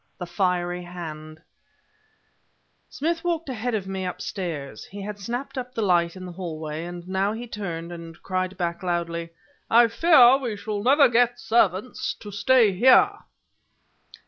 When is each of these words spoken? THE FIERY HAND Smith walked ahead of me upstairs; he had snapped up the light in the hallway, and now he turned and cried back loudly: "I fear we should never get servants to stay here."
THE 0.17 0.25
FIERY 0.25 0.81
HAND 0.81 1.43
Smith 2.89 3.23
walked 3.23 3.49
ahead 3.49 3.75
of 3.75 3.85
me 3.87 4.03
upstairs; 4.03 4.83
he 4.85 4.99
had 5.03 5.19
snapped 5.19 5.59
up 5.59 5.75
the 5.75 5.83
light 5.83 6.15
in 6.15 6.25
the 6.25 6.31
hallway, 6.31 6.85
and 6.85 7.07
now 7.07 7.33
he 7.33 7.45
turned 7.45 7.91
and 7.91 8.19
cried 8.23 8.57
back 8.57 8.81
loudly: 8.81 9.29
"I 9.69 9.89
fear 9.89 10.37
we 10.37 10.55
should 10.55 10.83
never 10.85 11.07
get 11.07 11.39
servants 11.39 12.15
to 12.15 12.31
stay 12.31 12.71
here." 12.73 13.11